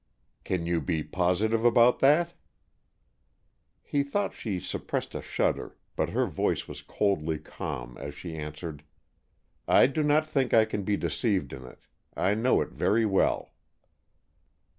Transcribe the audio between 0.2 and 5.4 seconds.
"Can you be positive about that?" He thought she suppressed a